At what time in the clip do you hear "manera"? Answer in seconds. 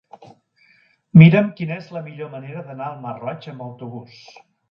2.35-2.65